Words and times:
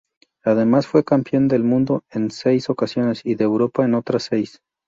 Además 0.43 0.87
fue 0.87 1.03
campeón 1.03 1.47
del 1.47 1.63
Mundo 1.63 2.03
en 2.09 2.31
seis 2.31 2.71
ocasiones 2.71 3.21
y 3.23 3.35
de 3.35 3.43
Europa 3.43 3.85
en 3.85 3.93
otras 3.93 4.23
seis. 4.23 4.59